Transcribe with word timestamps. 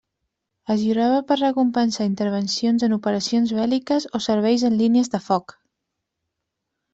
Es 0.75 0.77
lliurava 0.83 1.17
per 1.31 1.35
recompensar 1.41 2.07
intervencions 2.11 2.85
en 2.87 2.95
operacions 2.97 3.53
bèl·liques 3.59 4.09
o 4.19 4.23
serveis 4.29 4.65
en 4.71 4.79
línies 4.81 5.13
de 5.17 5.21
foc. 5.27 5.55